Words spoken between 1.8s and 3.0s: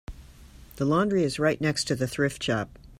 to the thrift shop.